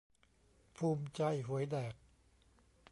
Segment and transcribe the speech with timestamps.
[0.75, 1.95] ภูมิใจ หวยแดก